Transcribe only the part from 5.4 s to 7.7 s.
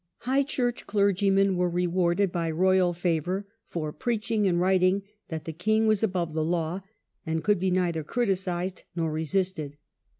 the king was above the law, and could be